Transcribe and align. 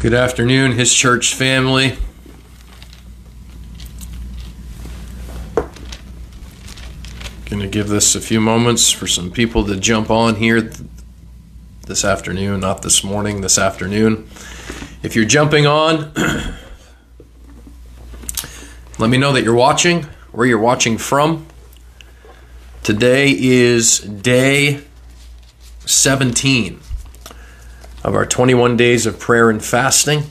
Good 0.00 0.14
afternoon, 0.14 0.72
His 0.72 0.94
Church 0.94 1.34
family. 1.34 1.98
Going 7.44 7.60
to 7.60 7.68
give 7.68 7.88
this 7.88 8.14
a 8.14 8.20
few 8.22 8.40
moments 8.40 8.90
for 8.90 9.06
some 9.06 9.30
people 9.30 9.66
to 9.66 9.76
jump 9.76 10.10
on 10.10 10.36
here 10.36 10.72
this 11.86 12.02
afternoon, 12.02 12.60
not 12.60 12.80
this 12.80 13.04
morning, 13.04 13.42
this 13.42 13.58
afternoon. 13.58 14.26
If 15.02 15.14
you're 15.14 15.26
jumping 15.26 15.66
on, 15.66 16.14
let 18.98 19.10
me 19.10 19.18
know 19.18 19.34
that 19.34 19.44
you're 19.44 19.54
watching, 19.54 20.04
where 20.32 20.46
you're 20.46 20.58
watching 20.58 20.96
from. 20.96 21.46
Today 22.82 23.36
is 23.38 23.98
day 23.98 24.80
17 25.84 26.80
of 28.02 28.14
our 28.14 28.24
21 28.24 28.76
days 28.76 29.06
of 29.06 29.18
prayer 29.18 29.50
and 29.50 29.62
fasting. 29.64 30.24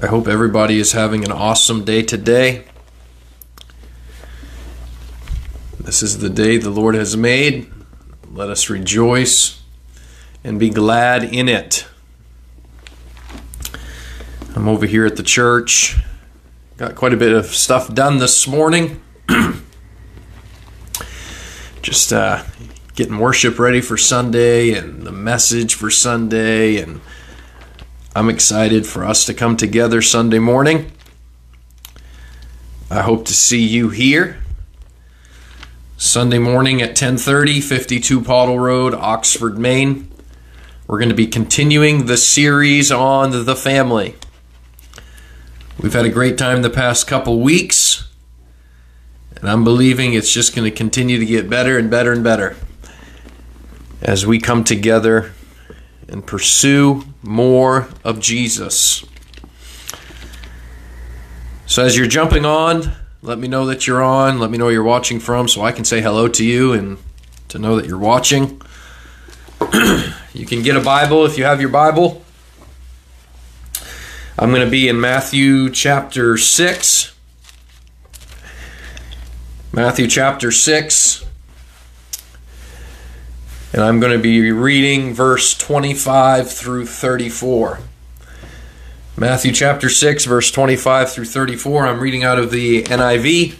I 0.00 0.06
hope 0.06 0.26
everybody 0.26 0.78
is 0.78 0.92
having 0.92 1.24
an 1.24 1.32
awesome 1.32 1.84
day 1.84 2.02
today. 2.02 2.64
This 5.78 6.02
is 6.02 6.18
the 6.18 6.30
day 6.30 6.56
the 6.56 6.70
Lord 6.70 6.94
has 6.94 7.16
made. 7.16 7.70
Let 8.32 8.48
us 8.48 8.70
rejoice 8.70 9.62
and 10.44 10.58
be 10.58 10.70
glad 10.70 11.24
in 11.24 11.48
it. 11.48 11.86
I'm 14.54 14.68
over 14.68 14.86
here 14.86 15.06
at 15.06 15.16
the 15.16 15.22
church. 15.22 15.96
Got 16.76 16.94
quite 16.94 17.12
a 17.12 17.16
bit 17.16 17.32
of 17.32 17.46
stuff 17.46 17.92
done 17.92 18.18
this 18.18 18.46
morning. 18.46 19.00
Just 21.82 22.12
uh, 22.12 22.44
getting 22.94 23.18
worship 23.18 23.58
ready 23.58 23.80
for 23.80 23.96
Sunday 23.96 24.72
and 24.72 25.02
the 25.02 25.12
message 25.12 25.74
for 25.74 25.90
Sunday 25.90 26.76
and 26.76 27.00
I'm 28.14 28.28
excited 28.28 28.86
for 28.86 29.04
us 29.04 29.24
to 29.24 29.34
come 29.34 29.56
together 29.56 30.02
Sunday 30.02 30.38
morning. 30.38 30.92
I 32.90 33.00
hope 33.00 33.24
to 33.24 33.32
see 33.32 33.66
you 33.66 33.88
here. 33.88 34.38
Sunday 35.96 36.38
morning 36.38 36.82
at 36.82 36.94
10:30, 36.94 37.62
52 37.62 38.20
Pottle 38.20 38.58
Road, 38.58 38.92
Oxford, 38.92 39.58
Maine. 39.58 40.10
We're 40.86 40.98
going 40.98 41.08
to 41.08 41.14
be 41.14 41.26
continuing 41.26 42.04
the 42.04 42.18
series 42.18 42.92
on 42.92 43.46
the 43.46 43.56
family. 43.56 44.16
We've 45.80 45.94
had 45.94 46.04
a 46.04 46.10
great 46.10 46.36
time 46.36 46.60
the 46.60 46.68
past 46.68 47.06
couple 47.06 47.40
weeks, 47.40 48.01
and 49.42 49.50
I'm 49.50 49.64
believing 49.64 50.14
it's 50.14 50.32
just 50.32 50.54
going 50.54 50.70
to 50.70 50.74
continue 50.74 51.18
to 51.18 51.26
get 51.26 51.50
better 51.50 51.76
and 51.76 51.90
better 51.90 52.12
and 52.12 52.22
better 52.22 52.56
as 54.00 54.24
we 54.24 54.38
come 54.38 54.62
together 54.62 55.32
and 56.08 56.24
pursue 56.24 57.04
more 57.22 57.88
of 58.04 58.20
Jesus. 58.20 59.04
So, 61.66 61.84
as 61.84 61.96
you're 61.96 62.06
jumping 62.06 62.44
on, 62.44 62.92
let 63.20 63.38
me 63.38 63.48
know 63.48 63.66
that 63.66 63.86
you're 63.86 64.02
on. 64.02 64.38
Let 64.38 64.50
me 64.50 64.58
know 64.58 64.66
where 64.66 64.74
you're 64.74 64.82
watching 64.84 65.18
from 65.18 65.48
so 65.48 65.62
I 65.62 65.72
can 65.72 65.84
say 65.84 66.00
hello 66.00 66.28
to 66.28 66.44
you 66.44 66.72
and 66.72 66.98
to 67.48 67.58
know 67.58 67.76
that 67.76 67.86
you're 67.86 67.98
watching. 67.98 68.62
you 70.32 70.46
can 70.46 70.62
get 70.62 70.76
a 70.76 70.80
Bible 70.80 71.24
if 71.24 71.36
you 71.36 71.44
have 71.44 71.60
your 71.60 71.70
Bible. 71.70 72.22
I'm 74.38 74.50
going 74.50 74.64
to 74.64 74.70
be 74.70 74.88
in 74.88 75.00
Matthew 75.00 75.68
chapter 75.70 76.36
6. 76.36 77.11
Matthew 79.74 80.06
chapter 80.06 80.52
6. 80.52 81.24
And 83.72 83.82
I'm 83.82 84.00
going 84.00 84.12
to 84.12 84.22
be 84.22 84.52
reading 84.52 85.14
verse 85.14 85.56
25 85.56 86.52
through 86.52 86.84
34. 86.84 87.78
Matthew 89.16 89.50
chapter 89.50 89.88
6, 89.88 90.26
verse 90.26 90.50
25 90.50 91.10
through 91.10 91.24
34. 91.24 91.86
I'm 91.86 92.00
reading 92.00 92.22
out 92.22 92.38
of 92.38 92.50
the 92.50 92.82
NIV. 92.82 93.56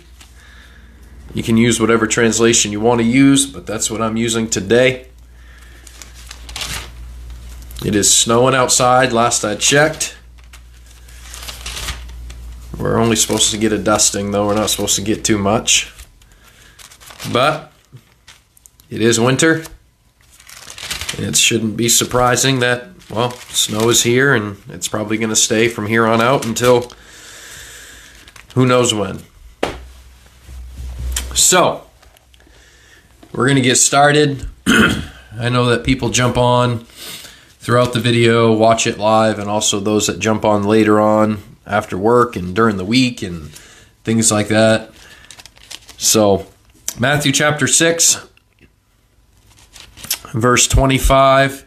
You 1.32 1.42
can 1.42 1.56
use 1.56 1.81
whatever 1.81 2.06
translation 2.06 2.72
you 2.72 2.81
want 2.81 3.00
to 3.00 3.06
use, 3.06 3.47
but 3.47 3.64
that's 3.64 3.91
what 3.91 4.03
I'm 4.03 4.19
using 4.19 4.50
today. 4.50 5.06
It 7.87 7.94
is 7.94 8.14
snowing 8.14 8.54
outside, 8.54 9.14
last 9.14 9.47
I 9.47 9.54
checked. 9.54 10.14
We're 12.78 12.98
only 12.98 13.16
supposed 13.16 13.50
to 13.53 13.56
get 13.56 13.72
a 13.72 13.78
dusting, 13.78 14.32
though. 14.32 14.47
We're 14.47 14.56
not 14.56 14.69
supposed 14.69 14.97
to 14.97 15.03
get 15.03 15.25
too 15.25 15.38
much. 15.38 15.91
But 17.31 17.71
it 18.91 19.03
is 19.03 19.21
winter. 19.21 19.65
And 21.16 21.27
it 21.27 21.37
shouldn't 21.37 21.77
be 21.77 21.88
surprising 21.88 22.60
that, 22.60 22.88
well, 23.10 23.31
snow 23.31 23.91
is 23.91 24.03
here 24.03 24.34
and 24.34 24.56
it's 24.69 24.88
probably 24.88 25.19
going 25.19 25.31
to 25.31 25.37
stay 25.37 25.69
from 25.69 25.87
here 25.87 26.06
on 26.06 26.21
out 26.21 26.47
until 26.47 26.91
who 28.55 28.66
knows 28.66 28.94
when. 28.94 29.21
So, 31.34 31.87
we're 33.32 33.47
going 33.47 33.56
to 33.56 33.62
get 33.62 33.77
started. 33.77 34.47
I 34.66 35.49
know 35.49 35.66
that 35.66 35.84
people 35.84 36.11
jump 36.11 36.37
on 36.37 36.84
throughout 37.61 37.93
the 37.93 38.00
video, 38.00 38.53
watch 38.53 38.87
it 38.87 38.99
live, 38.99 39.38
and 39.38 39.49
also 39.49 39.81
those 39.81 40.06
that 40.06 40.19
jump 40.19 40.44
on 40.44 40.65
later 40.65 41.00
on 41.00 41.43
after 41.66 41.97
work 41.97 42.37
and 42.37 42.55
during 42.55 42.77
the 42.77 42.84
week 42.84 43.22
and 43.22 43.50
things 44.05 44.31
like 44.31 44.49
that. 44.49 44.91
So, 45.97 46.47
Matthew 46.98 47.32
chapter 47.32 47.66
6, 47.66 48.28
verse 50.34 50.69
25 50.69 51.66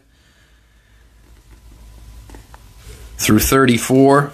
through 3.17 3.39
34. 3.39 4.31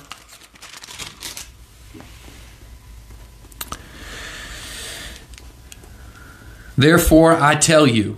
Therefore, 6.78 7.34
I 7.41 7.56
tell 7.56 7.88
you, 7.88 8.18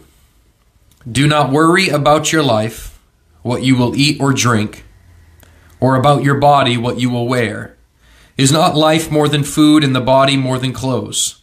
do 1.10 1.28
not 1.28 1.52
worry 1.52 1.90
about 1.90 2.32
your 2.32 2.44
life, 2.44 3.00
what 3.44 3.62
you 3.62 3.76
will 3.76 3.96
eat 3.96 4.20
or 4.20 4.34
drink, 4.34 4.84
or 5.80 5.96
about 5.96 6.24
your 6.24 6.40
body, 6.40 6.78
what 6.78 7.00
you 7.00 7.12
will 7.12 7.28
wear. 7.28 7.78
Is 8.36 8.52
not 8.52 8.76
life 8.76 9.12
more 9.12 9.28
than 9.30 9.44
food, 9.44 9.84
and 9.84 9.96
the 9.96 10.02
body 10.02 10.38
more 10.38 10.58
than 10.58 10.74
clothes? 10.74 11.43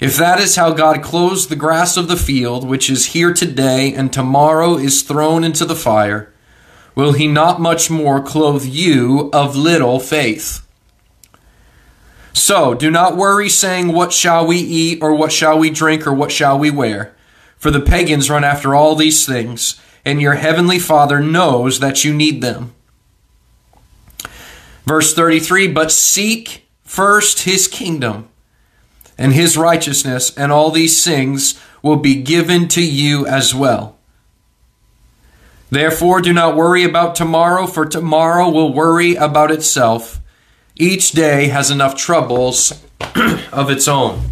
If 0.00 0.16
that 0.16 0.38
is 0.38 0.54
how 0.54 0.72
God 0.72 1.02
clothes 1.02 1.48
the 1.48 1.56
grass 1.56 1.96
of 1.96 2.06
the 2.06 2.16
field, 2.16 2.66
which 2.66 2.88
is 2.88 3.06
here 3.06 3.34
today 3.34 3.92
and 3.92 4.12
tomorrow 4.12 4.76
is 4.76 5.02
thrown 5.02 5.42
into 5.42 5.64
the 5.64 5.74
fire, 5.74 6.32
will 6.94 7.12
he 7.12 7.26
not 7.26 7.60
much 7.60 7.90
more 7.90 8.22
clothe 8.22 8.64
you 8.64 9.28
of 9.32 9.56
little 9.56 9.98
faith? 9.98 10.64
So 12.32 12.74
do 12.74 12.92
not 12.92 13.16
worry, 13.16 13.48
saying, 13.48 13.92
What 13.92 14.12
shall 14.12 14.46
we 14.46 14.58
eat, 14.58 15.02
or 15.02 15.12
what 15.14 15.32
shall 15.32 15.58
we 15.58 15.70
drink, 15.70 16.06
or 16.06 16.14
what 16.14 16.30
shall 16.30 16.56
we 16.56 16.70
wear? 16.70 17.16
For 17.56 17.72
the 17.72 17.80
pagans 17.80 18.30
run 18.30 18.44
after 18.44 18.76
all 18.76 18.94
these 18.94 19.26
things, 19.26 19.80
and 20.04 20.22
your 20.22 20.34
heavenly 20.34 20.78
Father 20.78 21.18
knows 21.18 21.80
that 21.80 22.04
you 22.04 22.14
need 22.14 22.40
them. 22.40 22.72
Verse 24.86 25.12
33 25.12 25.66
But 25.66 25.90
seek 25.90 26.68
first 26.84 27.42
his 27.42 27.66
kingdom 27.66 28.28
and 29.18 29.32
his 29.32 29.58
righteousness, 29.58 30.34
and 30.36 30.52
all 30.52 30.70
these 30.70 31.04
things 31.04 31.60
will 31.82 31.96
be 31.96 32.22
given 32.22 32.68
to 32.68 32.82
you 32.82 33.26
as 33.26 33.54
well. 33.54 33.98
Therefore, 35.70 36.22
do 36.22 36.32
not 36.32 36.56
worry 36.56 36.84
about 36.84 37.14
tomorrow, 37.14 37.66
for 37.66 37.84
tomorrow 37.84 38.48
will 38.48 38.72
worry 38.72 39.16
about 39.16 39.50
itself. 39.50 40.20
Each 40.76 41.12
day 41.12 41.48
has 41.48 41.70
enough 41.70 41.94
troubles 41.96 42.72
of 43.52 43.68
its 43.68 43.88
own. 43.88 44.22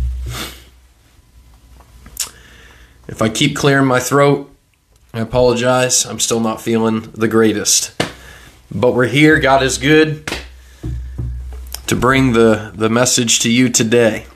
If 3.09 3.21
I 3.21 3.29
keep 3.29 3.55
clearing 3.55 3.87
my 3.87 4.01
throat, 4.01 4.51
I 5.13 5.21
apologize. 5.21 6.07
I'm 6.07 6.21
still 6.21 6.41
not 6.41 6.61
feeling 6.61 7.11
the 7.13 7.29
greatest. 7.29 7.95
But 8.71 8.95
we're 8.95 9.07
here. 9.07 9.39
God 9.39 9.63
is 9.63 9.79
good 9.79 10.31
to 11.87 11.97
bring 11.97 12.33
the, 12.33 12.73
the 12.75 12.89
message 12.89 13.41
to 13.41 13.51
you 13.51 13.69
today. 13.69 14.27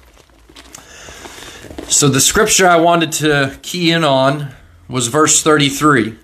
So, 1.91 2.09
the 2.09 2.21
scripture 2.21 2.69
I 2.69 2.77
wanted 2.77 3.11
to 3.15 3.59
key 3.63 3.91
in 3.91 4.05
on 4.05 4.55
was 4.89 5.09
verse 5.09 5.43
33. 5.43 6.15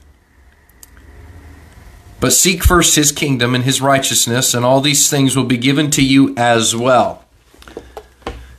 But 2.20 2.32
seek 2.32 2.62
first 2.62 2.94
his 2.94 3.10
kingdom 3.10 3.52
and 3.52 3.64
his 3.64 3.80
righteousness, 3.80 4.54
and 4.54 4.64
all 4.64 4.80
these 4.80 5.10
things 5.10 5.34
will 5.36 5.44
be 5.44 5.56
given 5.58 5.90
to 5.90 6.04
you 6.04 6.32
as 6.36 6.76
well. 6.76 7.24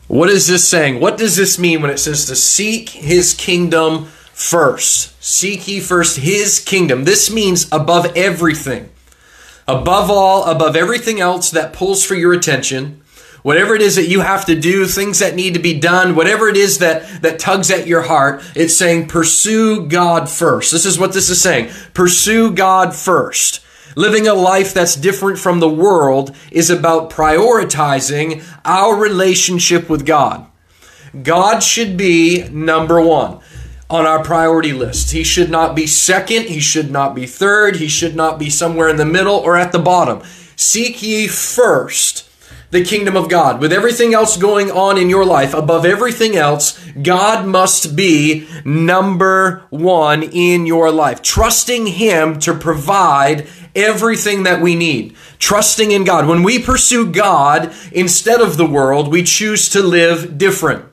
What 0.09 0.29
is 0.29 0.47
this 0.47 0.67
saying? 0.67 0.99
What 0.99 1.17
does 1.17 1.37
this 1.37 1.57
mean 1.57 1.81
when 1.81 1.91
it 1.91 1.99
says 1.99 2.25
to 2.25 2.35
seek 2.35 2.89
his 2.89 3.33
kingdom 3.33 4.07
first? 4.33 5.15
Seek 5.23 5.65
ye 5.65 5.79
first 5.79 6.17
his 6.17 6.59
kingdom. 6.59 7.05
This 7.05 7.31
means 7.31 7.69
above 7.71 8.17
everything. 8.17 8.89
Above 9.65 10.11
all, 10.11 10.43
above 10.43 10.75
everything 10.75 11.21
else 11.21 11.51
that 11.51 11.71
pulls 11.71 12.03
for 12.03 12.15
your 12.15 12.33
attention, 12.33 13.01
whatever 13.47 13.73
it 13.73 13.81
is 13.81 13.95
that 13.95 14.09
you 14.09 14.19
have 14.19 14.43
to 14.43 14.59
do, 14.59 14.85
things 14.85 15.19
that 15.19 15.33
need 15.33 15.53
to 15.53 15.59
be 15.61 15.79
done, 15.79 16.17
whatever 16.17 16.49
it 16.49 16.57
is 16.57 16.79
that, 16.79 17.21
that 17.21 17.39
tugs 17.39 17.71
at 17.71 17.87
your 17.87 18.01
heart, 18.01 18.43
it's 18.57 18.75
saying 18.75 19.07
pursue 19.07 19.87
God 19.87 20.27
first. 20.27 20.73
This 20.73 20.85
is 20.85 20.99
what 20.99 21.13
this 21.13 21.29
is 21.29 21.39
saying. 21.39 21.71
Pursue 21.93 22.51
God 22.51 22.93
first. 22.93 23.63
Living 23.95 24.27
a 24.27 24.33
life 24.33 24.73
that's 24.73 24.97
different 24.97 25.39
from 25.39 25.61
the 25.61 25.69
world 25.69 26.35
is 26.51 26.69
about 26.69 27.09
prioritizing 27.09 28.43
our 28.65 28.97
relationship 28.97 29.89
with 29.89 30.05
God. 30.05 30.45
God 31.23 31.61
should 31.61 31.95
be 31.95 32.49
number 32.49 32.99
one 33.01 33.39
on 33.89 34.05
our 34.05 34.21
priority 34.21 34.73
list. 34.73 35.11
He 35.11 35.23
should 35.23 35.49
not 35.49 35.73
be 35.73 35.87
second. 35.87 36.47
He 36.47 36.59
should 36.59 36.91
not 36.91 37.15
be 37.15 37.25
third. 37.25 37.77
He 37.77 37.87
should 37.87 38.13
not 38.13 38.39
be 38.39 38.49
somewhere 38.49 38.89
in 38.89 38.97
the 38.97 39.05
middle 39.05 39.35
or 39.35 39.55
at 39.55 39.71
the 39.71 39.79
bottom. 39.79 40.21
Seek 40.57 41.01
ye 41.01 41.29
first 41.29 42.26
the 42.69 42.83
kingdom 42.83 43.15
of 43.15 43.29
God. 43.29 43.61
With 43.61 43.71
everything 43.71 44.13
else 44.13 44.37
going 44.37 44.69
on 44.71 44.97
in 44.97 45.09
your 45.09 45.25
life, 45.25 45.53
above 45.53 45.85
everything 45.85 46.35
else, 46.35 46.77
God 47.01 47.45
must 47.45 47.95
be 47.95 48.47
number 48.65 49.63
one 49.69 50.23
in 50.23 50.65
your 50.65 50.91
life. 50.91 51.21
Trusting 51.21 51.87
Him 51.87 52.39
to 52.39 52.53
provide 52.53 53.47
everything 53.75 54.43
that 54.43 54.61
we 54.61 54.75
need. 54.75 55.15
Trusting 55.39 55.91
in 55.91 56.03
God. 56.03 56.27
When 56.27 56.43
we 56.43 56.59
pursue 56.59 57.11
God 57.11 57.73
instead 57.91 58.41
of 58.41 58.57
the 58.57 58.65
world, 58.65 59.07
we 59.07 59.23
choose 59.23 59.69
to 59.69 59.81
live 59.81 60.37
different. 60.37 60.85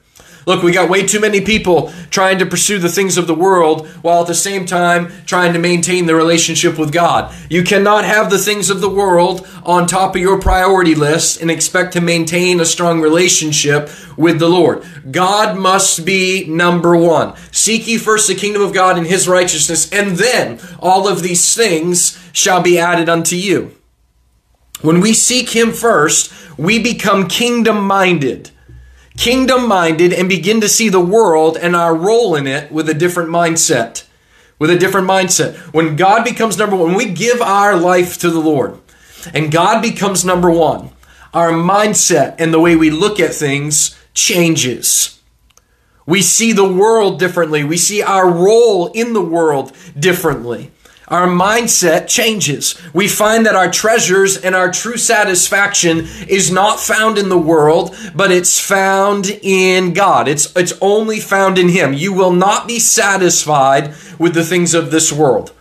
Look, 0.47 0.63
we 0.63 0.73
got 0.73 0.91
way 0.91 1.07
too 1.07 1.21
many 1.21 1.41
people 1.41 1.93
trying 2.11 2.39
to 2.39 2.47
pursue 2.47 2.79
the 2.79 2.89
things 2.89 3.17
of 3.17 3.27
the 3.27 3.35
world 3.35 3.87
while 4.03 4.21
at 4.23 4.27
the 4.27 4.35
same 4.35 4.67
time 4.67 5.11
trying 5.25 5.53
to 5.55 5.59
maintain 5.59 6.07
the 6.07 6.15
relationship 6.15 6.79
with 6.79 6.93
God. 6.93 7.35
You 7.49 7.63
cannot 7.63 8.05
have 8.05 8.31
the 8.31 8.39
things 8.39 8.69
of 8.69 8.81
the 8.81 8.91
world 8.91 9.47
on 9.65 9.87
top 9.87 10.15
of 10.15 10.21
your 10.21 10.41
priority 10.41 10.95
list 10.95 11.41
and 11.41 11.51
expect 11.51 11.95
to 11.95 12.01
maintain 12.01 12.61
a 12.61 12.67
strong 12.67 13.01
relationship 13.01 13.91
with 14.17 14.39
the 14.39 14.49
Lord. 14.49 14.85
God 15.11 15.57
must 15.57 16.05
be 16.05 16.45
number 16.47 16.97
one. 16.97 17.35
Seek 17.51 17.87
ye 17.87 17.97
first 17.97 18.29
the 18.29 18.35
kingdom 18.35 18.63
of 18.63 18.75
God 18.75 18.99
and 18.99 19.07
his 19.07 19.27
righteousness, 19.27 19.91
and 19.93 20.17
then 20.17 20.61
all 20.79 21.09
of 21.09 21.23
these 21.23 21.55
things 21.55 22.19
shall 22.33 22.61
be 22.61 22.79
added 22.79 23.09
unto 23.09 23.37
you. 23.37 23.75
When 24.83 25.01
we 25.01 25.15
seek 25.15 25.51
him 25.51 25.73
first, 25.73 26.33
we 26.59 26.79
become 26.79 27.29
kingdom 27.29 27.87
minded 27.87 28.51
kingdom 29.17 29.69
minded 29.69 30.13
and 30.13 30.29
begin 30.29 30.61
to 30.61 30.69
see 30.69 30.89
the 30.89 31.01
world 31.01 31.57
and 31.57 31.75
our 31.77 31.95
role 31.95 32.35
in 32.35 32.47
it 32.47 32.71
with 32.73 32.89
a 32.89 32.95
different 32.95 33.31
mindset. 33.31 34.05
With 34.59 34.71
a 34.71 34.79
different 34.79 35.09
mindset. 35.09 35.57
When 35.73 35.97
God 35.97 36.25
becomes 36.25 36.59
number 36.59 36.77
one, 36.77 36.89
when 36.89 36.97
we 36.97 37.13
give 37.13 37.41
our 37.41 37.77
life 37.77 38.19
to 38.19 38.31
the 38.31 38.41
Lord 38.41 38.81
and 39.33 39.53
God 39.53 39.83
becomes 39.83 40.25
number 40.25 40.51
one, 40.51 40.91
our 41.33 41.51
mindset 41.51 42.37
and 42.39 42.53
the 42.53 42.61
way 42.61 42.77
we 42.77 42.91
look 42.91 43.19
at 43.19 43.35
things 43.35 43.99
changes. 44.15 45.21
We 46.07 46.23
see 46.23 46.53
the 46.53 46.71
world 46.71 47.19
differently. 47.19 47.65
We 47.65 47.79
see 47.79 48.03
our 48.03 48.31
role 48.31 48.89
in 48.93 49.13
the 49.13 49.23
world 49.23 49.73
differently 49.99 50.71
our 51.09 51.27
mindset 51.27 52.09
changes. 52.09 52.81
We 52.93 53.09
find 53.09 53.45
that 53.47 53.55
our 53.55 53.71
treasures 53.71 54.37
and 54.37 54.55
our 54.55 54.71
true 54.71 54.97
satisfaction 54.97 56.07
is 56.29 56.51
not 56.51 56.81
found 56.81 57.19
in 57.19 57.29
the 57.29 57.39
world, 57.39 57.97
but 58.15 58.31
it's 58.31 58.59
found 58.59 59.27
in 59.43 59.93
God. 59.93 60.29
It's, 60.29 60.55
it's 60.57 60.73
only 60.81 61.21
found 61.21 61.59
in 61.59 61.69
Him. 61.69 61.93
You 61.93 62.13
will 62.13 62.33
not 62.33 62.67
be 62.67 62.79
satisfied 62.79 63.95
with 64.19 64.35
the 64.35 64.45
things 64.45 64.75
of 64.75 64.91
this 64.91 65.13
world. 65.13 65.53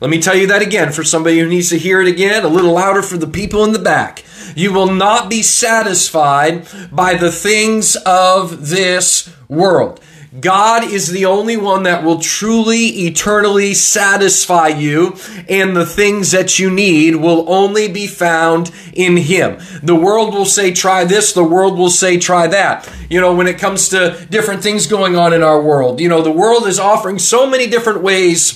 Let 0.00 0.10
me 0.10 0.20
tell 0.20 0.36
you 0.36 0.48
that 0.48 0.62
again 0.62 0.90
for 0.90 1.04
somebody 1.04 1.38
who 1.38 1.48
needs 1.48 1.70
to 1.70 1.78
hear 1.78 2.00
it 2.02 2.08
again, 2.08 2.44
a 2.44 2.48
little 2.48 2.72
louder 2.72 3.02
for 3.02 3.16
the 3.16 3.26
people 3.26 3.64
in 3.64 3.72
the 3.72 3.78
back. 3.78 4.24
You 4.56 4.72
will 4.72 4.92
not 4.92 5.30
be 5.30 5.42
satisfied 5.42 6.66
by 6.90 7.14
the 7.14 7.30
things 7.30 7.96
of 8.04 8.68
this 8.68 9.32
world. 9.48 10.00
God 10.40 10.84
is 10.84 11.10
the 11.10 11.26
only 11.26 11.58
one 11.58 11.82
that 11.82 12.02
will 12.04 12.18
truly, 12.18 12.86
eternally 13.06 13.74
satisfy 13.74 14.68
you, 14.68 15.16
and 15.46 15.76
the 15.76 15.84
things 15.84 16.30
that 16.30 16.58
you 16.58 16.70
need 16.70 17.16
will 17.16 17.52
only 17.52 17.86
be 17.86 18.06
found 18.06 18.70
in 18.94 19.18
Him. 19.18 19.58
The 19.82 19.94
world 19.94 20.32
will 20.32 20.46
say, 20.46 20.72
try 20.72 21.04
this, 21.04 21.34
the 21.34 21.44
world 21.44 21.76
will 21.76 21.90
say, 21.90 22.18
try 22.18 22.46
that. 22.46 22.90
You 23.10 23.20
know, 23.20 23.34
when 23.34 23.46
it 23.46 23.58
comes 23.58 23.90
to 23.90 24.26
different 24.30 24.62
things 24.62 24.86
going 24.86 25.16
on 25.16 25.34
in 25.34 25.42
our 25.42 25.60
world, 25.60 26.00
you 26.00 26.08
know, 26.08 26.22
the 26.22 26.32
world 26.32 26.66
is 26.66 26.78
offering 26.78 27.18
so 27.18 27.46
many 27.46 27.66
different 27.66 28.02
ways 28.02 28.54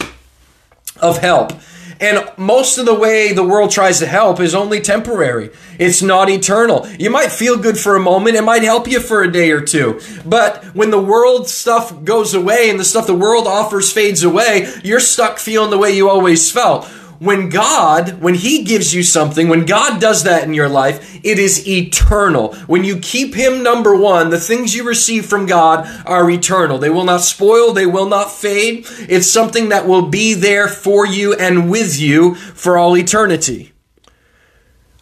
of 1.01 1.19
help. 1.19 1.53
And 2.01 2.29
most 2.37 2.79
of 2.79 2.87
the 2.87 2.95
way 2.95 3.33
the 3.33 3.45
world 3.45 3.71
tries 3.71 3.99
to 4.01 4.07
help 4.07 4.41
is 4.41 4.55
only 4.55 4.81
temporary. 4.81 5.51
It's 5.79 6.03
not 6.03 6.29
eternal. 6.29 6.87
You 6.99 7.11
might 7.11 7.33
feel 7.33 7.57
good 7.57 7.79
for 7.79 7.97
a 7.97 8.01
moment. 8.01 8.37
It 8.37 8.43
might 8.43 8.63
help 8.63 8.87
you 8.89 9.01
for 9.01 9.23
a 9.23 9.33
day 9.33 9.51
or 9.51 9.61
two. 9.61 10.01
But 10.25 10.65
when 10.75 10.91
the 10.91 11.01
world 11.03 11.49
stuff 11.49 12.05
goes 12.05 12.35
away 12.35 12.71
and 12.71 12.79
the 12.79 12.85
stuff 12.85 13.07
the 13.07 13.15
world 13.15 13.47
offers 13.47 13.93
fades 13.93 14.23
away, 14.23 14.73
you're 14.85 15.01
stuck 15.01 15.39
feeling 15.39 15.71
the 15.71 15.79
way 15.79 15.93
you 15.93 16.09
always 16.09 16.51
felt 16.51 16.89
when 17.19 17.49
God, 17.49 18.21
when 18.21 18.35
He 18.35 18.65
gives 18.65 18.95
you 18.95 19.03
something, 19.03 19.49
when 19.49 19.65
God 19.67 20.01
does 20.01 20.25
that 20.25 20.45
in 20.45 20.55
your 20.55 20.69
life, 20.69 21.19
it 21.25 21.39
is 21.39 21.67
eternal. 21.67 22.55
When 22.67 22.85
you 22.85 22.99
keep 22.99 23.35
Him 23.35 23.63
number 23.63 23.97
one, 23.97 24.31
the 24.31 24.41
things 24.41 24.75
you 24.75 24.87
receive 24.87 25.27
from 25.27 25.47
God 25.47 25.89
are 26.07 26.31
eternal. 26.31 26.79
They 26.79 26.91
will 26.91 27.05
not 27.05 27.23
spoil, 27.23 27.73
they 27.73 27.87
will 27.87 28.09
not 28.09 28.31
fade. 28.31 28.87
It's 29.09 29.31
something 29.31 29.69
that 29.71 29.87
will 29.87 30.09
be 30.09 30.35
there 30.35 30.69
for 30.69 31.07
you 31.07 31.35
and 31.35 31.71
with 31.71 31.99
you 31.99 32.35
for 32.35 32.77
all 32.77 32.97
eternity. 32.97 33.73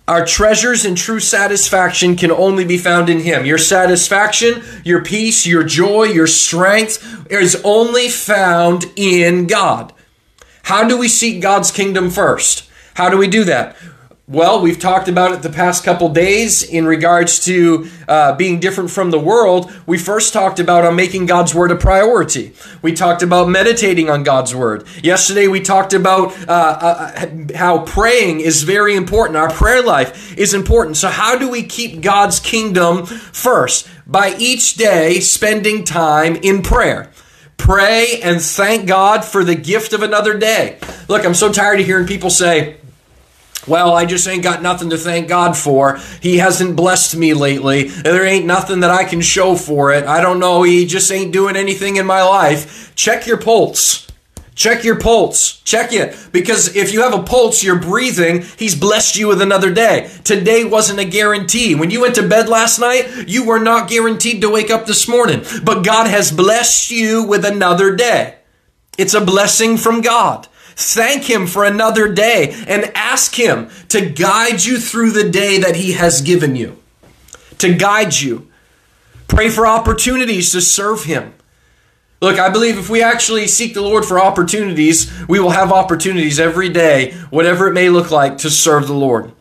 Our 0.07 0.27
treasures 0.27 0.85
and 0.85 0.99
true 0.99 1.21
satisfaction 1.21 2.15
can 2.15 2.31
only 2.31 2.67
be 2.67 2.77
found 2.77 3.09
in 3.09 3.21
Him. 3.21 3.47
Your 3.47 3.57
satisfaction, 3.57 4.63
your 4.85 5.03
peace, 5.03 5.47
your 5.47 5.65
joy, 5.65 6.05
your 6.05 6.27
strength 6.27 7.27
is 7.31 7.59
only 7.65 8.11
found 8.11 8.85
in 8.97 9.47
God. 9.47 9.94
How 10.65 10.89
do 10.89 10.97
we 10.97 11.09
seek 11.09 11.43
God's 11.43 11.71
kingdom 11.71 12.09
first? 12.11 12.71
How 12.94 13.11
do 13.11 13.19
we 13.19 13.29
do 13.29 13.44
that? 13.44 13.77
Well, 14.27 14.63
we've 14.63 14.79
talked 14.79 15.09
about 15.09 15.33
it 15.33 15.43
the 15.43 15.51
past 15.51 15.85
couple 15.85 16.09
days 16.09 16.63
in 16.63 16.87
regards 16.87 17.44
to 17.44 17.91
uh, 18.09 18.35
being 18.37 18.61
different 18.61 18.91
from 18.91 19.11
the 19.11 19.19
world. 19.19 19.71
We 19.87 19.99
first 19.99 20.33
talked 20.33 20.59
about 20.59 20.87
on 20.87 20.97
making 20.97 21.27
God's 21.27 21.55
word 21.55 21.71
a 21.71 21.77
priority. 21.77 22.55
We 22.81 22.94
talked 22.94 23.23
about 23.23 23.51
meditating 23.51 24.09
on 24.09 24.23
God's 24.23 24.55
word. 24.55 24.87
Yesterday, 25.03 25.49
we 25.49 25.61
talked 25.61 25.93
about 25.93 26.33
uh, 26.49 26.79
uh, 26.81 27.27
how 27.55 27.85
praying 27.85 28.41
is 28.41 28.63
very 28.63 28.97
important. 28.97 29.37
Our 29.37 29.51
prayer 29.51 29.83
life 29.83 30.35
is 30.39 30.55
important. 30.55 30.97
So, 30.97 31.11
how 31.11 31.37
do 31.37 31.51
we 31.51 31.63
keep 31.63 32.01
God's 32.01 32.41
kingdom 32.41 33.05
first? 33.05 33.87
By 34.06 34.35
each 34.39 34.77
day 34.77 35.21
spending 35.21 35.85
time 35.85 36.37
in 36.37 36.63
prayer. 36.63 37.11
Pray 37.56 38.20
and 38.23 38.41
thank 38.41 38.87
God 38.87 39.25
for 39.25 39.44
the 39.44 39.55
gift 39.55 39.93
of 39.93 40.03
another 40.03 40.39
day. 40.39 40.79
Look, 41.08 41.25
I'm 41.25 41.34
so 41.34 41.53
tired 41.53 41.81
of 41.81 41.87
hearing 41.87 42.06
people 42.06 42.31
say, 42.31 42.77
well, 43.67 43.94
I 43.94 44.05
just 44.05 44.29
ain't 44.29 44.43
got 44.43 44.63
nothing 44.63 44.91
to 44.91 44.99
thank 44.99 45.29
God 45.29 45.56
for. 45.56 45.99
He 46.20 46.39
hasn't 46.39 46.77
blessed 46.77 47.17
me 47.17 47.32
lately. 47.32 47.84
There 47.84 48.27
ain't 48.27 48.44
nothing 48.44 48.81
that 48.81 48.91
I 48.91 49.05
can 49.05 49.23
show 49.23 49.56
for 49.56 49.93
it. 49.93 50.05
I 50.05 50.20
don't 50.20 50.39
know. 50.39 50.63
He 50.63 50.84
just 50.84 51.11
ain't 51.11 51.32
doing 51.32 51.56
anything 51.56 51.96
in 51.96 52.05
my 52.05 52.23
life. 52.23 52.94
Check 52.94 53.27
your 53.27 53.39
pulse. 53.39 54.04
Check 54.55 54.84
your 54.84 55.01
pulse. 55.01 55.61
Check 55.63 55.93
it. 55.93 56.17
Because 56.31 56.77
if 56.77 56.93
you 56.93 57.03
have 57.03 57.15
a 57.15 57.23
pulse, 57.23 57.63
you're 57.63 57.79
breathing, 57.79 58.43
He's 58.56 58.75
blessed 58.75 59.17
you 59.17 59.29
with 59.29 59.43
another 59.43 59.73
day. 59.73 60.11
Today 60.23 60.65
wasn't 60.65 61.01
a 61.01 61.05
guarantee. 61.05 61.75
When 61.75 61.91
you 61.91 62.01
went 62.01 62.15
to 62.17 62.29
bed 62.29 62.49
last 62.49 62.79
night, 62.79 63.29
you 63.29 63.44
were 63.44 63.58
not 63.58 63.89
guaranteed 63.89 64.41
to 64.43 64.51
wake 64.51 64.70
up 64.70 64.87
this 64.87 65.08
morning. 65.08 65.43
But 65.65 65.84
God 65.84 66.06
has 66.06 66.31
blessed 66.31 66.91
you 66.91 67.25
with 67.25 67.44
another 67.44 67.96
day. 67.96 68.37
It's 68.96 69.15
a 69.15 69.25
blessing 69.25 69.77
from 69.77 70.01
God. 70.03 70.46
Thank 70.77 71.25
Him 71.25 71.46
for 71.46 71.65
another 71.65 72.13
day 72.13 72.53
and 72.67 72.93
ask 72.94 73.34
Him 73.34 73.70
to 73.89 74.08
guide 74.08 74.65
you 74.65 74.79
through 74.79 75.13
the 75.13 75.29
day 75.29 75.58
that 75.58 75.77
He 75.77 75.93
has 75.93 76.20
given 76.20 76.55
you. 76.55 76.79
To 77.58 77.75
guide 77.75 78.15
you. 78.15 78.51
Pray 79.27 79.49
for 79.49 79.67
opportunities 79.67 80.53
to 80.53 80.61
serve 80.61 81.05
Him. 81.05 81.34
Look, 82.23 82.39
I 82.39 82.49
believe 82.49 82.79
if 82.79 82.89
we 82.89 83.03
actually 83.03 83.47
seek 83.49 83.75
the 83.75 83.83
Lord 83.83 84.05
for 84.05 84.19
opportunities, 84.19 85.13
we 85.29 85.41
will 85.41 85.51
have 85.51 85.71
opportunities 85.73 86.41
every 86.41 86.69
day, 86.69 87.13
whatever 87.31 87.69
it 87.69 87.75
may 87.75 87.91
look 87.91 88.11
like, 88.11 88.39
to 88.39 88.51
serve 88.51 88.87
the 88.87 88.94
Lord. 88.94 89.33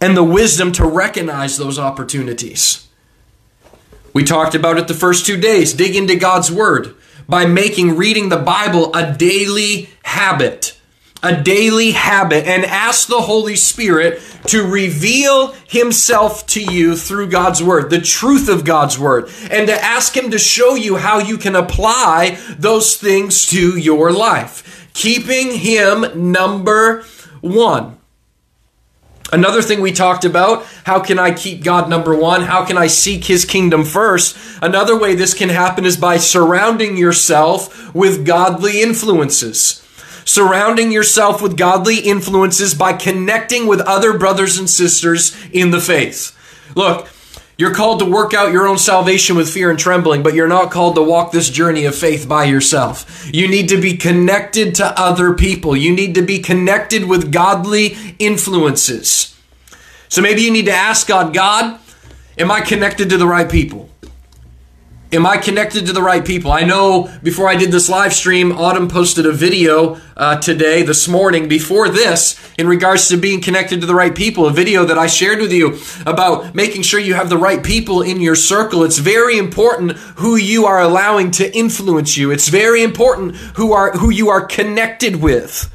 And 0.00 0.16
the 0.16 0.22
wisdom 0.22 0.72
to 0.72 0.86
recognize 0.86 1.56
those 1.56 1.78
opportunities. 1.78 2.86
We 4.12 4.22
talked 4.22 4.54
about 4.54 4.78
it 4.78 4.88
the 4.88 4.94
first 4.94 5.26
two 5.26 5.38
days. 5.38 5.72
Dig 5.72 5.96
into 5.96 6.16
God's 6.16 6.52
Word. 6.52 6.94
by 7.28 7.44
making 7.46 7.96
reading 7.96 8.28
the 8.28 8.36
Bible 8.36 8.94
a 8.94 9.12
daily 9.12 9.90
habit. 10.04 10.75
A 11.26 11.42
daily 11.42 11.90
habit, 11.90 12.46
and 12.46 12.64
ask 12.64 13.08
the 13.08 13.22
Holy 13.22 13.56
Spirit 13.56 14.22
to 14.46 14.62
reveal 14.62 15.54
Himself 15.66 16.46
to 16.46 16.62
you 16.62 16.96
through 16.96 17.30
God's 17.30 17.60
Word, 17.60 17.90
the 17.90 18.00
truth 18.00 18.48
of 18.48 18.64
God's 18.64 18.96
Word, 18.96 19.28
and 19.50 19.66
to 19.66 19.74
ask 19.74 20.16
Him 20.16 20.30
to 20.30 20.38
show 20.38 20.76
you 20.76 20.98
how 20.98 21.18
you 21.18 21.36
can 21.36 21.56
apply 21.56 22.38
those 22.56 22.96
things 22.96 23.44
to 23.46 23.76
your 23.76 24.12
life. 24.12 24.88
Keeping 24.94 25.50
Him 25.50 26.30
number 26.30 27.02
one. 27.40 27.98
Another 29.32 29.62
thing 29.62 29.80
we 29.80 29.90
talked 29.90 30.24
about, 30.24 30.64
how 30.84 31.00
can 31.00 31.18
I 31.18 31.32
keep 31.32 31.64
God 31.64 31.90
number 31.90 32.14
one? 32.14 32.42
How 32.42 32.64
can 32.64 32.78
I 32.78 32.86
seek 32.86 33.24
his 33.24 33.44
kingdom 33.44 33.84
first? 33.84 34.36
Another 34.62 34.96
way 34.96 35.16
this 35.16 35.34
can 35.34 35.48
happen 35.48 35.84
is 35.84 35.96
by 35.96 36.18
surrounding 36.18 36.96
yourself 36.96 37.92
with 37.92 38.24
godly 38.24 38.80
influences. 38.80 39.82
Surrounding 40.26 40.90
yourself 40.90 41.40
with 41.40 41.56
godly 41.56 42.00
influences 42.00 42.74
by 42.74 42.92
connecting 42.92 43.66
with 43.66 43.80
other 43.80 44.18
brothers 44.18 44.58
and 44.58 44.68
sisters 44.68 45.34
in 45.52 45.70
the 45.70 45.80
faith. 45.80 46.36
Look, 46.74 47.08
you're 47.56 47.74
called 47.74 48.00
to 48.00 48.04
work 48.04 48.34
out 48.34 48.52
your 48.52 48.66
own 48.66 48.76
salvation 48.76 49.36
with 49.36 49.48
fear 49.48 49.70
and 49.70 49.78
trembling, 49.78 50.24
but 50.24 50.34
you're 50.34 50.48
not 50.48 50.72
called 50.72 50.96
to 50.96 51.02
walk 51.02 51.30
this 51.30 51.48
journey 51.48 51.84
of 51.84 51.94
faith 51.94 52.28
by 52.28 52.44
yourself. 52.44 53.30
You 53.32 53.48
need 53.48 53.68
to 53.68 53.80
be 53.80 53.96
connected 53.96 54.74
to 54.74 55.00
other 55.00 55.32
people. 55.32 55.76
You 55.76 55.94
need 55.94 56.16
to 56.16 56.22
be 56.22 56.40
connected 56.40 57.08
with 57.08 57.32
godly 57.32 57.96
influences. 58.18 59.34
So 60.08 60.20
maybe 60.20 60.42
you 60.42 60.50
need 60.50 60.66
to 60.66 60.72
ask 60.72 61.06
God, 61.06 61.32
God, 61.32 61.78
am 62.36 62.50
I 62.50 62.62
connected 62.62 63.08
to 63.10 63.16
the 63.16 63.28
right 63.28 63.50
people? 63.50 63.85
Am 65.12 65.24
I 65.24 65.36
connected 65.36 65.86
to 65.86 65.92
the 65.92 66.02
right 66.02 66.24
people? 66.24 66.50
I 66.50 66.64
know 66.64 67.08
before 67.22 67.48
I 67.48 67.54
did 67.54 67.70
this 67.70 67.88
live 67.88 68.12
stream, 68.12 68.50
Autumn 68.50 68.88
posted 68.88 69.24
a 69.24 69.30
video 69.30 70.00
uh, 70.16 70.38
today, 70.40 70.82
this 70.82 71.06
morning, 71.06 71.46
before 71.46 71.88
this, 71.88 72.36
in 72.58 72.66
regards 72.66 73.06
to 73.08 73.16
being 73.16 73.40
connected 73.40 73.80
to 73.80 73.86
the 73.86 73.94
right 73.94 74.12
people. 74.12 74.46
A 74.46 74.52
video 74.52 74.84
that 74.84 74.98
I 74.98 75.06
shared 75.06 75.38
with 75.38 75.52
you 75.52 75.78
about 76.04 76.56
making 76.56 76.82
sure 76.82 76.98
you 76.98 77.14
have 77.14 77.28
the 77.28 77.38
right 77.38 77.62
people 77.62 78.02
in 78.02 78.20
your 78.20 78.34
circle. 78.34 78.82
It's 78.82 78.98
very 78.98 79.38
important 79.38 79.92
who 79.92 80.34
you 80.34 80.66
are 80.66 80.80
allowing 80.80 81.30
to 81.32 81.56
influence 81.56 82.16
you. 82.16 82.32
It's 82.32 82.48
very 82.48 82.82
important 82.82 83.36
who 83.36 83.72
are 83.72 83.92
who 83.92 84.10
you 84.10 84.28
are 84.30 84.44
connected 84.44 85.22
with. 85.22 85.72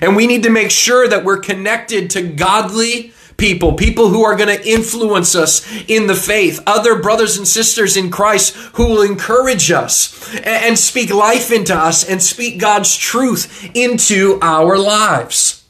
And 0.00 0.14
we 0.14 0.28
need 0.28 0.44
to 0.44 0.50
make 0.50 0.70
sure 0.70 1.08
that 1.08 1.24
we're 1.24 1.40
connected 1.40 2.10
to 2.10 2.22
godly 2.22 3.12
people, 3.42 3.72
people 3.72 4.08
who 4.08 4.22
are 4.22 4.36
going 4.36 4.56
to 4.56 4.64
influence 4.68 5.34
us 5.34 5.66
in 5.88 6.06
the 6.06 6.14
faith, 6.14 6.60
other 6.64 7.02
brothers 7.02 7.36
and 7.36 7.48
sisters 7.48 7.96
in 7.96 8.08
Christ 8.08 8.54
who 8.74 8.86
will 8.86 9.02
encourage 9.02 9.72
us 9.72 10.32
and 10.44 10.78
speak 10.78 11.12
life 11.12 11.50
into 11.50 11.74
us 11.74 12.08
and 12.08 12.22
speak 12.22 12.60
God's 12.60 12.96
truth 12.96 13.68
into 13.74 14.38
our 14.40 14.78
lives. 14.78 15.64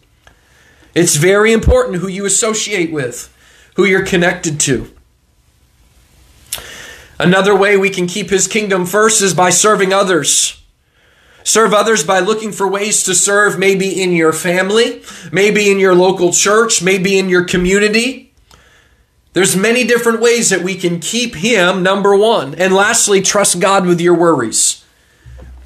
It's 0.95 1.17
very 1.17 1.51
important 1.51 2.03
who 2.03 2.09
you 2.09 2.27
associate 2.27 2.93
with, 2.93 3.35
who 3.77 3.87
you're 3.87 4.05
connected 4.05 4.61
to. 4.61 4.91
Another 7.19 7.57
way 7.57 7.79
we 7.79 7.89
can 7.89 8.07
keep 8.07 8.29
his 8.29 8.47
kingdom 8.47 8.85
first 8.85 9.23
is 9.23 9.33
by 9.33 9.49
serving 9.49 9.95
others. 9.95 10.62
Serve 11.45 11.73
others 11.73 12.05
by 12.05 12.21
looking 12.21 12.53
for 12.53 12.69
ways 12.69 13.03
to 13.05 13.15
serve 13.15 13.59
maybe 13.59 14.01
in 14.01 14.13
your 14.13 14.33
family, 14.33 15.03
maybe 15.33 15.71
in 15.71 15.79
your 15.79 15.95
local 15.95 16.33
church, 16.33 16.83
maybe 16.83 17.19
in 17.19 17.29
your 17.29 17.45
community. 17.45 18.33
There's 19.33 19.57
many 19.57 19.85
different 19.85 20.21
ways 20.21 20.51
that 20.51 20.63
we 20.63 20.75
can 20.75 21.01
keep 21.01 21.35
him 21.35 21.83
number 21.83 22.17
1. 22.17 22.55
And 22.57 22.75
lastly, 22.75 23.23
trust 23.23 23.61
God 23.61 23.87
with 23.87 24.01
your 24.01 24.15
worries. 24.15 24.85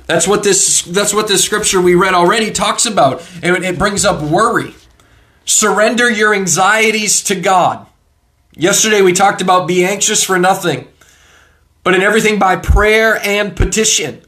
That's 0.06 0.28
what 0.28 0.44
this 0.44 0.82
that's 0.82 1.12
what 1.12 1.26
this 1.26 1.44
scripture 1.44 1.80
we 1.80 1.96
read 1.96 2.14
already 2.14 2.52
talks 2.52 2.86
about. 2.86 3.28
And 3.42 3.64
it 3.64 3.78
brings 3.78 4.04
up 4.04 4.22
worry. 4.22 4.74
Surrender 5.44 6.10
your 6.10 6.32
anxieties 6.32 7.22
to 7.24 7.34
God. 7.34 7.86
Yesterday 8.54 9.02
we 9.02 9.12
talked 9.12 9.42
about 9.42 9.68
be 9.68 9.84
anxious 9.84 10.22
for 10.22 10.38
nothing, 10.38 10.86
but 11.82 11.94
in 11.94 12.02
everything 12.02 12.38
by 12.38 12.56
prayer 12.56 13.16
and 13.16 13.54
petition. 13.54 14.22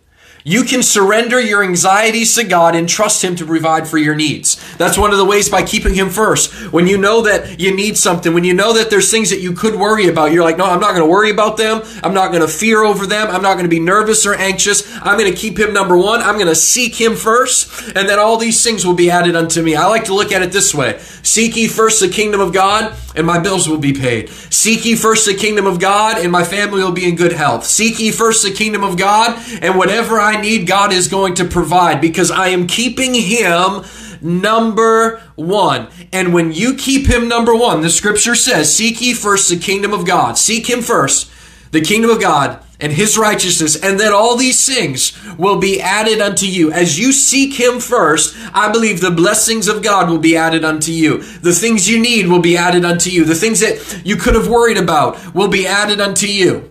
You 0.49 0.65
can 0.65 0.83
surrender 0.83 1.39
your 1.39 1.63
anxieties 1.63 2.35
to 2.37 2.43
God 2.43 2.75
and 2.75 2.89
trust 2.89 3.23
Him 3.23 3.37
to 3.37 3.45
provide 3.45 3.87
for 3.87 3.99
your 3.99 4.15
needs. 4.15 4.57
That's 4.79 4.97
one 4.97 5.11
of 5.11 5.19
the 5.19 5.25
ways 5.27 5.51
by 5.51 5.63
keeping 5.63 5.93
Him 5.93 6.09
first. 6.09 6.73
When 6.73 6.87
you 6.87 6.97
know 6.97 7.21
that 7.21 7.61
you 7.61 7.77
need 7.77 7.99
something, 7.99 8.33
when 8.33 8.45
you 8.45 8.55
know 8.55 8.73
that 8.73 8.89
there's 8.89 9.11
things 9.11 9.29
that 9.29 9.41
you 9.41 9.53
could 9.53 9.75
worry 9.75 10.09
about, 10.09 10.33
you're 10.33 10.43
like, 10.43 10.57
no, 10.57 10.65
I'm 10.65 10.81
not 10.81 10.93
going 10.93 11.03
to 11.03 11.11
worry 11.11 11.31
about 11.31 11.59
them. 11.59 11.83
I'm 12.03 12.15
not 12.15 12.29
going 12.29 12.41
to 12.41 12.49
fear 12.49 12.83
over 12.83 13.07
them. 13.07 13.29
I'm 13.29 13.43
not 13.43 13.57
going 13.57 13.67
to 13.67 13.69
be 13.69 13.79
nervous 13.79 14.25
or 14.25 14.37
anxious. 14.37 14.91
I'm 15.03 15.19
going 15.19 15.31
to 15.31 15.37
keep 15.37 15.59
Him 15.59 15.75
number 15.75 15.99
one. 15.99 16.23
I'm 16.23 16.37
going 16.37 16.47
to 16.47 16.55
seek 16.55 16.99
Him 16.99 17.15
first. 17.15 17.95
And 17.95 18.09
then 18.09 18.19
all 18.19 18.39
these 18.39 18.65
things 18.65 18.87
will 18.87 18.95
be 18.95 19.11
added 19.11 19.37
unto 19.37 19.61
me. 19.61 19.77
I 19.77 19.85
like 19.85 20.05
to 20.05 20.15
look 20.15 20.33
at 20.33 20.41
it 20.41 20.51
this 20.51 20.75
way 20.75 20.99
Seek 21.23 21.57
ye 21.57 21.69
first 21.69 22.01
the 22.01 22.09
kingdom 22.09 22.41
of 22.41 22.55
God, 22.55 22.97
and 23.15 23.27
my 23.27 23.39
bills 23.39 23.69
will 23.69 23.79
be 23.79 23.93
paid. 23.93 24.29
Seek 24.29 24.85
ye 24.85 24.95
first 24.95 25.27
the 25.27 25.35
kingdom 25.35 25.67
of 25.67 25.81
God, 25.81 26.19
and 26.19 26.31
my 26.31 26.45
family 26.45 26.83
will 26.83 26.93
be 26.93 27.09
in 27.09 27.17
good 27.17 27.33
health. 27.33 27.65
Seek 27.65 27.99
ye 27.99 28.13
first 28.13 28.43
the 28.43 28.51
kingdom 28.51 28.85
of 28.85 28.97
God, 28.97 29.39
and 29.63 29.77
whatever 29.77 30.21
I 30.21 30.41
need, 30.41 30.67
God 30.67 30.93
is 30.93 31.09
going 31.09 31.35
to 31.35 31.45
provide 31.45 32.01
because 32.01 32.31
I 32.31 32.49
am 32.49 32.67
keeping 32.67 33.15
Him 33.15 33.85
number 34.21 35.23
one. 35.37 35.89
And 36.13 36.35
when 36.35 36.53
you 36.53 36.75
keep 36.75 37.07
Him 37.07 37.29
number 37.29 37.55
one, 37.55 37.81
the 37.81 37.91
scripture 37.91 38.35
says, 38.35 38.75
Seek 38.75 39.01
ye 39.01 39.15
first 39.15 39.49
the 39.49 39.59
kingdom 39.59 39.93
of 39.93 40.07
God. 40.07 40.37
Seek 40.37 40.69
Him 40.69 40.83
first, 40.83 41.31
the 41.71 41.81
kingdom 41.81 42.11
of 42.11 42.21
God 42.21 42.63
and 42.81 42.93
his 42.93 43.19
righteousness, 43.19 43.77
and 43.77 43.99
that 43.99 44.13
all 44.13 44.37
these 44.37 44.65
things 44.65 45.13
will 45.37 45.59
be 45.59 45.81
added 45.81 46.21
unto 46.21 46.47
you. 46.47 46.71
As 46.71 46.99
you 46.99 47.13
seek 47.13 47.55
him 47.55 47.81
first, 47.81 48.37
I 48.55 48.71
believe 48.71 49.01
the 49.01 49.11
blessings 49.11 49.67
of 49.67 49.83
God 49.83 50.09
will 50.09 50.19
be 50.19 50.37
added 50.37 50.65
unto 50.65 50.93
you. 50.93 51.19
The 51.19 51.53
things 51.53 51.89
you 51.89 52.01
need 52.01 52.29
will 52.29 52.41
be 52.41 52.57
added 52.57 52.85
unto 52.85 53.11
you. 53.11 53.25
The 53.25 53.35
things 53.35 53.61
that 53.61 54.03
you 54.05 54.17
could 54.17 54.35
have 54.35 54.49
worried 54.49 54.79
about 54.79 55.35
will 55.35 55.49
be 55.49 55.67
added 55.67 56.01
unto 56.01 56.27
you. 56.27 56.71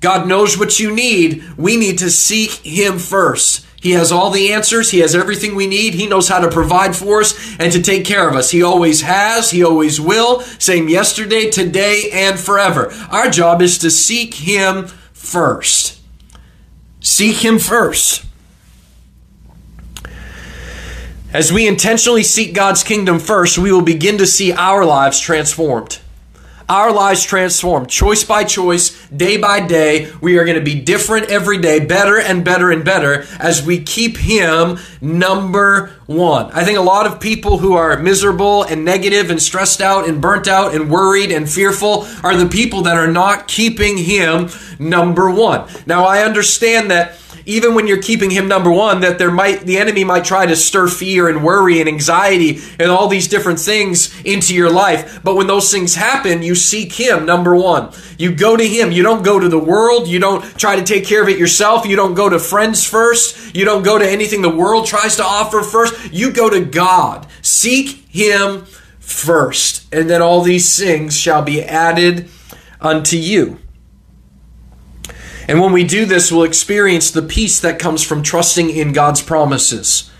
God 0.00 0.26
knows 0.26 0.58
what 0.58 0.78
you 0.80 0.94
need. 0.94 1.44
We 1.56 1.76
need 1.76 1.98
to 1.98 2.10
seek 2.10 2.50
him 2.64 2.98
first. 2.98 3.66
He 3.80 3.92
has 3.92 4.12
all 4.12 4.30
the 4.30 4.52
answers. 4.52 4.92
He 4.92 5.00
has 5.00 5.14
everything 5.14 5.56
we 5.56 5.66
need. 5.66 5.94
He 5.94 6.06
knows 6.06 6.28
how 6.28 6.38
to 6.38 6.48
provide 6.48 6.94
for 6.94 7.20
us 7.20 7.56
and 7.58 7.72
to 7.72 7.82
take 7.82 8.04
care 8.04 8.28
of 8.28 8.36
us. 8.36 8.50
He 8.50 8.62
always 8.62 9.00
has. 9.00 9.50
He 9.50 9.64
always 9.64 10.00
will. 10.00 10.40
Same 10.40 10.88
yesterday, 10.88 11.50
today, 11.50 12.08
and 12.12 12.38
forever. 12.38 12.92
Our 13.10 13.28
job 13.28 13.60
is 13.60 13.78
to 13.78 13.90
seek 13.90 14.34
Him 14.34 14.86
first. 15.22 16.00
Seek 17.00 17.44
Him 17.44 17.58
first. 17.58 18.24
As 21.32 21.50
we 21.50 21.66
intentionally 21.66 22.22
seek 22.22 22.54
God's 22.54 22.82
kingdom 22.82 23.18
first, 23.18 23.56
we 23.56 23.72
will 23.72 23.82
begin 23.82 24.18
to 24.18 24.26
see 24.26 24.52
our 24.52 24.84
lives 24.84 25.18
transformed. 25.18 26.00
Our 26.68 26.92
lives 26.92 27.24
transformed, 27.24 27.88
choice 27.88 28.24
by 28.24 28.44
choice, 28.44 29.06
day 29.08 29.36
by 29.36 29.66
day. 29.66 30.12
We 30.20 30.38
are 30.38 30.44
going 30.44 30.58
to 30.58 30.64
be 30.64 30.80
different 30.80 31.30
every 31.30 31.58
day, 31.58 31.84
better 31.84 32.18
and 32.18 32.44
better 32.44 32.70
and 32.70 32.84
better 32.84 33.24
as 33.38 33.64
we 33.64 33.82
keep 33.82 34.16
Him 34.16 34.78
number 35.00 35.92
one. 36.06 36.50
I 36.52 36.64
think 36.64 36.78
a 36.78 36.82
lot 36.82 37.06
of 37.06 37.20
people 37.20 37.58
who 37.58 37.74
are 37.74 37.98
miserable 37.98 38.64
and 38.64 38.84
negative 38.84 39.30
and 39.30 39.42
stressed 39.42 39.80
out 39.80 40.08
and 40.08 40.20
burnt 40.20 40.48
out 40.48 40.74
and 40.74 40.90
worried 40.90 41.32
and 41.32 41.50
fearful 41.50 42.06
are 42.22 42.36
the 42.36 42.48
people 42.48 42.82
that 42.82 42.96
are 42.96 43.10
not 43.10 43.48
keeping 43.48 43.98
Him 43.98 44.48
number 44.78 45.30
one. 45.30 45.68
Now, 45.86 46.04
I 46.04 46.22
understand 46.22 46.90
that 46.90 47.18
even 47.46 47.74
when 47.74 47.86
you're 47.86 48.02
keeping 48.02 48.30
him 48.30 48.48
number 48.48 48.70
one, 48.70 49.00
that 49.00 49.18
there 49.18 49.30
might 49.30 49.60
the 49.60 49.78
enemy 49.78 50.04
might 50.04 50.24
try 50.24 50.46
to 50.46 50.56
stir 50.56 50.88
fear 50.88 51.28
and 51.28 51.44
worry 51.44 51.80
and 51.80 51.88
anxiety 51.88 52.60
and 52.78 52.90
all 52.90 53.08
these 53.08 53.28
different 53.28 53.58
things 53.58 54.18
into 54.24 54.54
your 54.54 54.70
life. 54.70 55.20
But 55.22 55.36
when 55.36 55.46
those 55.46 55.70
things 55.70 55.94
happen, 55.94 56.42
you 56.42 56.54
seek 56.54 56.92
him 56.92 57.26
number 57.26 57.54
one. 57.54 57.92
You 58.18 58.34
go 58.34 58.56
to 58.56 58.66
him. 58.66 58.92
You 58.92 59.02
don't 59.02 59.24
go 59.24 59.38
to 59.38 59.48
the 59.48 59.58
world. 59.58 60.08
You 60.08 60.18
don't 60.18 60.42
try 60.58 60.76
to 60.76 60.84
take 60.84 61.06
care 61.06 61.22
of 61.22 61.28
it 61.28 61.38
yourself. 61.38 61.86
You 61.86 61.96
don't 61.96 62.14
go 62.14 62.28
to 62.28 62.38
friends 62.38 62.86
first. 62.86 63.54
You 63.54 63.64
don't 63.64 63.82
go 63.82 63.98
to 63.98 64.08
anything 64.08 64.42
the 64.42 64.54
world 64.54 64.86
tries 64.86 65.16
to 65.16 65.24
offer 65.24 65.62
first. 65.62 66.12
You 66.12 66.32
go 66.32 66.48
to 66.50 66.64
God. 66.64 67.26
Seek 67.42 68.06
him 68.08 68.64
first. 69.00 69.92
And 69.92 70.08
then 70.08 70.22
all 70.22 70.42
these 70.42 70.78
things 70.78 71.18
shall 71.18 71.42
be 71.42 71.62
added 71.62 72.28
unto 72.80 73.16
you. 73.16 73.58
And 75.48 75.60
when 75.60 75.72
we 75.72 75.84
do 75.84 76.04
this, 76.04 76.30
we'll 76.30 76.44
experience 76.44 77.10
the 77.10 77.22
peace 77.22 77.60
that 77.60 77.78
comes 77.78 78.02
from 78.02 78.22
trusting 78.22 78.70
in 78.70 78.92
God's 78.92 79.22
promises 79.22 80.10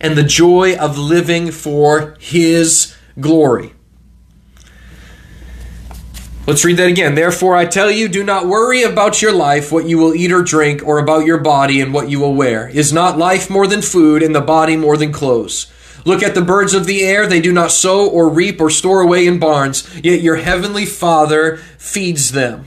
and 0.00 0.16
the 0.16 0.24
joy 0.24 0.76
of 0.76 0.98
living 0.98 1.50
for 1.50 2.16
His 2.18 2.96
glory. 3.18 3.72
Let's 6.46 6.64
read 6.64 6.78
that 6.78 6.88
again. 6.88 7.14
Therefore, 7.14 7.54
I 7.54 7.66
tell 7.66 7.90
you, 7.90 8.08
do 8.08 8.24
not 8.24 8.46
worry 8.46 8.82
about 8.82 9.22
your 9.22 9.32
life, 9.32 9.70
what 9.70 9.86
you 9.86 9.98
will 9.98 10.14
eat 10.14 10.32
or 10.32 10.42
drink, 10.42 10.82
or 10.84 10.98
about 10.98 11.26
your 11.26 11.38
body 11.38 11.80
and 11.80 11.92
what 11.92 12.08
you 12.08 12.18
will 12.18 12.34
wear. 12.34 12.68
Is 12.68 12.92
not 12.92 13.18
life 13.18 13.50
more 13.50 13.66
than 13.66 13.82
food, 13.82 14.22
and 14.22 14.34
the 14.34 14.40
body 14.40 14.76
more 14.76 14.96
than 14.96 15.12
clothes? 15.12 15.70
Look 16.04 16.22
at 16.22 16.34
the 16.34 16.42
birds 16.42 16.72
of 16.72 16.86
the 16.86 17.04
air. 17.04 17.26
They 17.26 17.40
do 17.40 17.52
not 17.52 17.70
sow 17.70 18.08
or 18.08 18.28
reap 18.28 18.60
or 18.60 18.70
store 18.70 19.00
away 19.00 19.26
in 19.26 19.38
barns, 19.38 19.88
yet 20.02 20.22
your 20.22 20.36
heavenly 20.36 20.86
Father 20.86 21.58
feeds 21.78 22.32
them. 22.32 22.66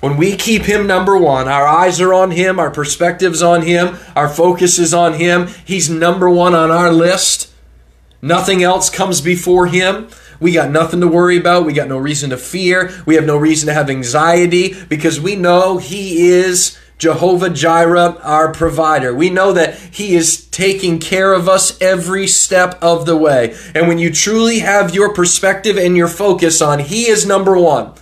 When 0.00 0.16
we 0.16 0.36
keep 0.36 0.62
Him 0.62 0.86
number 0.86 1.16
one, 1.16 1.48
our 1.48 1.66
eyes 1.66 2.00
are 2.00 2.14
on 2.14 2.30
Him, 2.30 2.60
our 2.60 2.70
perspective's 2.70 3.42
on 3.42 3.62
Him, 3.62 3.96
our 4.14 4.28
focus 4.28 4.78
is 4.78 4.94
on 4.94 5.14
Him. 5.14 5.48
He's 5.64 5.90
number 5.90 6.30
one 6.30 6.54
on 6.54 6.70
our 6.70 6.92
list. 6.92 7.52
Nothing 8.22 8.62
else 8.62 8.90
comes 8.90 9.20
before 9.20 9.66
Him. 9.66 10.08
We 10.40 10.52
got 10.52 10.70
nothing 10.70 11.00
to 11.00 11.08
worry 11.08 11.36
about. 11.36 11.66
We 11.66 11.72
got 11.72 11.88
no 11.88 11.98
reason 11.98 12.30
to 12.30 12.36
fear. 12.36 12.92
We 13.06 13.16
have 13.16 13.26
no 13.26 13.36
reason 13.36 13.66
to 13.66 13.74
have 13.74 13.90
anxiety 13.90 14.74
because 14.88 15.20
we 15.20 15.34
know 15.34 15.78
He 15.78 16.28
is 16.28 16.78
Jehovah 16.98 17.50
Jireh, 17.50 18.20
our 18.22 18.52
provider. 18.52 19.12
We 19.12 19.30
know 19.30 19.52
that 19.52 19.76
He 19.76 20.14
is 20.14 20.46
taking 20.46 21.00
care 21.00 21.32
of 21.32 21.48
us 21.48 21.80
every 21.80 22.28
step 22.28 22.78
of 22.80 23.04
the 23.04 23.16
way. 23.16 23.56
And 23.74 23.88
when 23.88 23.98
you 23.98 24.12
truly 24.12 24.60
have 24.60 24.94
your 24.94 25.12
perspective 25.12 25.76
and 25.76 25.96
your 25.96 26.08
focus 26.08 26.62
on 26.62 26.78
He 26.78 27.08
is 27.08 27.26
number 27.26 27.58
one, 27.58 27.94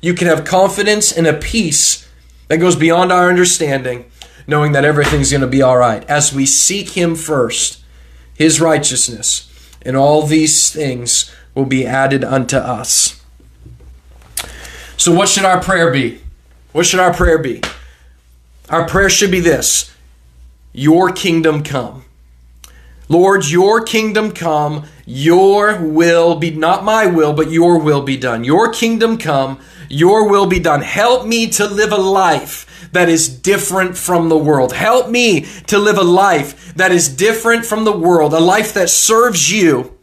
you 0.00 0.14
can 0.14 0.28
have 0.28 0.44
confidence 0.44 1.12
and 1.12 1.26
a 1.26 1.34
peace 1.34 2.08
that 2.48 2.58
goes 2.58 2.76
beyond 2.76 3.12
our 3.12 3.28
understanding, 3.28 4.10
knowing 4.46 4.72
that 4.72 4.84
everything's 4.84 5.30
going 5.30 5.40
to 5.40 5.46
be 5.46 5.62
all 5.62 5.76
right 5.76 6.04
as 6.08 6.32
we 6.32 6.46
seek 6.46 6.90
Him 6.90 7.14
first, 7.14 7.82
His 8.34 8.60
righteousness, 8.60 9.44
and 9.82 9.96
all 9.96 10.22
these 10.22 10.72
things 10.72 11.34
will 11.54 11.66
be 11.66 11.86
added 11.86 12.24
unto 12.24 12.56
us. 12.56 13.22
So, 14.96 15.14
what 15.14 15.28
should 15.28 15.44
our 15.44 15.60
prayer 15.60 15.92
be? 15.92 16.20
What 16.72 16.86
should 16.86 17.00
our 17.00 17.14
prayer 17.14 17.38
be? 17.38 17.62
Our 18.68 18.86
prayer 18.86 19.10
should 19.10 19.30
be 19.30 19.40
this 19.40 19.94
Your 20.72 21.10
kingdom 21.12 21.62
come. 21.62 22.04
Lord, 23.08 23.46
your 23.46 23.82
kingdom 23.82 24.32
come, 24.32 24.84
your 25.06 25.80
will 25.80 26.34
be, 26.34 26.50
not 26.50 26.84
my 26.84 27.06
will, 27.06 27.32
but 27.32 27.50
your 27.50 27.78
will 27.78 28.02
be 28.02 28.18
done. 28.18 28.44
Your 28.44 28.70
kingdom 28.70 29.16
come, 29.16 29.58
your 29.88 30.28
will 30.28 30.46
be 30.46 30.58
done. 30.58 30.82
Help 30.82 31.26
me 31.26 31.48
to 31.50 31.66
live 31.66 31.92
a 31.92 31.96
life 31.96 32.88
that 32.92 33.08
is 33.08 33.28
different 33.28 33.96
from 33.96 34.28
the 34.28 34.38
world. 34.38 34.72
Help 34.72 35.10
me 35.10 35.42
to 35.66 35.78
live 35.78 35.98
a 35.98 36.02
life 36.02 36.74
that 36.74 36.92
is 36.92 37.08
different 37.08 37.64
from 37.64 37.84
the 37.84 37.96
world, 37.96 38.32
a 38.32 38.40
life 38.40 38.72
that 38.74 38.90
serves 38.90 39.52
you 39.52 39.98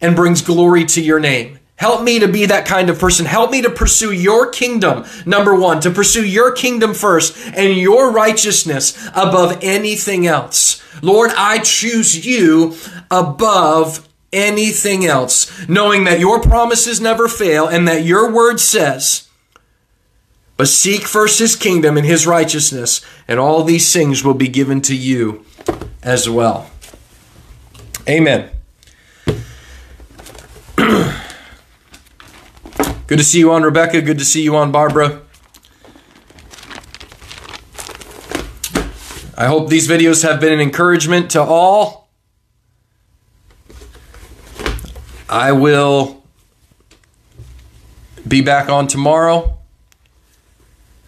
and 0.00 0.16
brings 0.16 0.42
glory 0.42 0.84
to 0.84 1.00
your 1.00 1.20
name. 1.20 1.58
Help 1.76 2.02
me 2.02 2.18
to 2.18 2.28
be 2.28 2.46
that 2.46 2.64
kind 2.66 2.88
of 2.88 2.98
person. 2.98 3.26
Help 3.26 3.50
me 3.50 3.60
to 3.60 3.68
pursue 3.68 4.10
your 4.10 4.48
kingdom, 4.48 5.04
number 5.26 5.54
one, 5.54 5.78
to 5.80 5.90
pursue 5.90 6.24
your 6.24 6.52
kingdom 6.52 6.94
first 6.94 7.36
and 7.54 7.76
your 7.76 8.10
righteousness 8.10 8.96
above 9.08 9.58
anything 9.62 10.26
else. 10.26 10.82
Lord, 11.02 11.32
I 11.36 11.58
choose 11.58 12.24
you 12.24 12.74
above 13.10 14.05
anything 14.32 15.04
else, 15.04 15.68
knowing 15.68 16.04
that 16.04 16.20
your 16.20 16.40
promises 16.40 17.00
never 17.00 17.28
fail 17.28 17.66
and 17.66 17.86
that 17.88 18.04
your 18.04 18.30
word 18.32 18.60
says, 18.60 19.28
but 20.56 20.68
seek 20.68 21.02
first 21.02 21.38
his 21.38 21.54
kingdom 21.54 21.96
and 21.96 22.06
his 22.06 22.26
righteousness, 22.26 23.04
and 23.28 23.38
all 23.38 23.62
these 23.62 23.92
things 23.92 24.24
will 24.24 24.34
be 24.34 24.48
given 24.48 24.80
to 24.82 24.96
you 24.96 25.44
as 26.02 26.28
well. 26.28 26.70
Amen. 28.08 28.50
Good 33.06 33.18
to 33.18 33.24
see 33.24 33.38
you 33.38 33.52
on, 33.52 33.62
Rebecca. 33.62 34.00
Good 34.00 34.18
to 34.18 34.24
see 34.24 34.42
you 34.42 34.56
on, 34.56 34.72
Barbara. 34.72 35.22
I 39.38 39.46
hope 39.46 39.68
these 39.68 39.86
videos 39.86 40.22
have 40.22 40.40
been 40.40 40.52
an 40.52 40.60
encouragement 40.60 41.30
to 41.32 41.42
all. 41.42 42.05
I 45.28 45.52
will 45.52 46.22
be 48.26 48.40
back 48.40 48.68
on 48.68 48.86
tomorrow. 48.86 49.58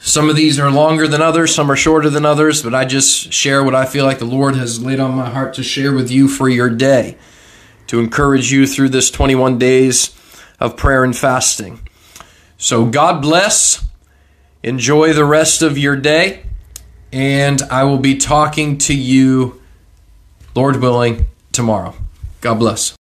Some 0.01 0.31
of 0.31 0.37
these 0.37 0.59
are 0.59 0.71
longer 0.71 1.09
than 1.09 1.21
others, 1.21 1.55
some 1.55 1.71
are 1.71 1.77
shorter 1.77 2.09
than 2.09 2.25
others, 2.25 2.63
but 2.63 2.75
I 2.75 2.85
just 2.85 3.33
share 3.33 3.65
what 3.65 3.75
I 3.75 3.85
feel 3.85 4.05
like 4.05 4.19
the 4.19 4.25
Lord 4.25 4.55
has 4.55 4.81
laid 4.83 5.01
on 5.01 5.15
my 5.15 5.29
heart 5.29 5.55
to 5.55 5.63
share 5.63 5.93
with 5.93 6.11
you 6.11 6.29
for 6.29 6.49
your 6.49 6.71
day, 6.71 7.17
to 7.89 7.99
encourage 7.99 8.53
you 8.53 8.67
through 8.67 8.91
this 8.91 9.11
21 9.11 9.59
days 9.59 10.15
of 10.61 10.77
prayer 10.77 11.05
and 11.05 11.17
fasting. 11.17 11.81
So, 12.57 12.87
God 12.87 13.23
bless. 13.23 13.85
Enjoy 14.63 15.13
the 15.13 15.25
rest 15.25 15.63
of 15.63 15.79
your 15.79 15.97
day. 15.97 16.45
And 17.13 17.63
I 17.63 17.85
will 17.85 17.99
be 17.99 18.17
talking 18.17 18.79
to 18.79 18.95
you, 18.95 19.63
Lord 20.55 20.77
willing, 20.77 21.27
tomorrow. 21.53 21.95
God 22.41 22.55
bless. 22.57 22.99